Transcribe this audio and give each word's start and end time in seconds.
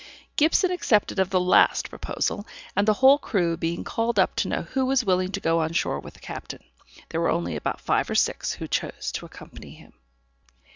Gibson 0.35 0.71
accepted 0.71 1.19
of 1.19 1.29
the 1.29 1.39
last 1.39 1.91
proposal; 1.91 2.47
and 2.75 2.87
the 2.87 2.95
whole 2.95 3.19
crew 3.19 3.55
being 3.55 3.83
called 3.83 4.17
up 4.17 4.35
to 4.37 4.47
know 4.47 4.63
who 4.63 4.83
was 4.83 5.05
willing 5.05 5.31
to 5.33 5.39
go 5.39 5.59
on 5.59 5.73
shore 5.73 5.99
with 5.99 6.15
the 6.15 6.19
captain, 6.19 6.63
there 7.09 7.21
were 7.21 7.29
only 7.29 7.55
about 7.55 7.79
five 7.79 8.09
or 8.09 8.15
six 8.15 8.53
who 8.53 8.67
chose 8.67 9.11
to 9.11 9.27
accompany 9.27 9.75
him. 9.75 9.93